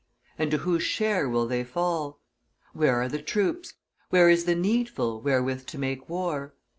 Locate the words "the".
3.07-3.21, 4.45-4.55